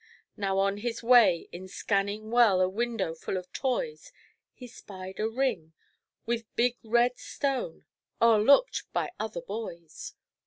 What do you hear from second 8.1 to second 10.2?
O'erlooked by other boys.